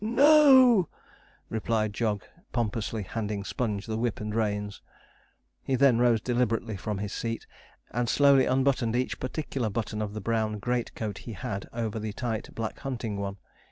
[0.03, 0.89] 'No,'
[1.47, 4.81] replied Jog, pompously handing Sponge the whip and reins.
[5.61, 7.45] He then rose deliberately from his seat,
[7.91, 12.13] and slowly unbuttoned each particular button of the brown great coat he had over the
[12.13, 13.37] tight black hunting one.